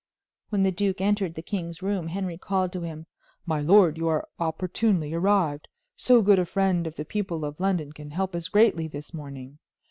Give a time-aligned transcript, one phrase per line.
[0.49, 3.05] When the duke entered the king's room Henry called to him:
[3.45, 5.67] "My Lord, you are opportunely arrived.
[5.95, 9.59] So good a friend of the people of London can help us greatly this morning.